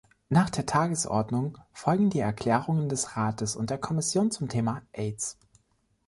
[0.29, 5.37] Nach der Tagesordnung folgen die Erklärungen des Rates und der Kommission zum Thema Aids.